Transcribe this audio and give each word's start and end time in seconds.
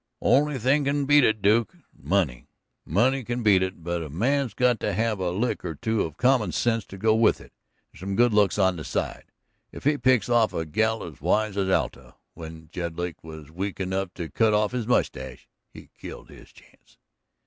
"Only 0.23 0.57
thing 0.57 0.85
can 0.85 1.05
beat 1.05 1.23
it, 1.23 1.43
Duke 1.43 1.75
money. 1.93 2.47
Money 2.87 3.23
can 3.23 3.43
beat 3.43 3.61
it, 3.61 3.83
but 3.83 4.01
a 4.01 4.09
man's 4.09 4.55
got 4.55 4.79
to 4.79 4.93
have 4.93 5.19
a 5.19 5.29
lick 5.29 5.63
or 5.63 5.75
two 5.75 6.01
of 6.01 6.17
common 6.17 6.51
sense 6.53 6.85
to 6.85 6.97
go 6.97 7.13
with 7.13 7.39
it, 7.39 7.53
and 7.93 7.99
some 7.99 8.15
good 8.15 8.33
looks 8.33 8.57
on 8.57 8.77
the 8.77 8.83
side, 8.83 9.25
if 9.71 9.83
he 9.83 9.99
picks 9.99 10.27
off 10.27 10.53
a 10.53 10.65
girl 10.65 11.03
as 11.03 11.21
wise 11.21 11.55
as 11.55 11.69
Alta. 11.69 12.15
When 12.33 12.69
Jedlick 12.71 13.23
was 13.23 13.51
weak 13.51 13.79
enough 13.79 14.11
to 14.15 14.27
cut 14.31 14.55
off 14.55 14.71
his 14.71 14.87
mustache, 14.87 15.47
he 15.69 15.91
killed 15.99 16.29
his 16.31 16.51
chance." 16.51 16.97